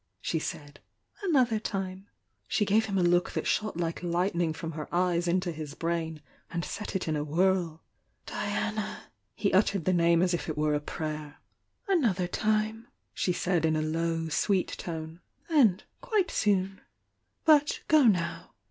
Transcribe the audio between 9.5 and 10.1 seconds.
uttered the